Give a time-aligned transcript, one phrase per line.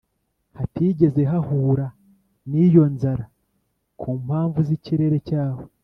[0.57, 1.85] hatigeze hahura
[2.49, 3.25] n’iyo nzara
[3.99, 5.61] ku mpamvu z’ikirere cyaho.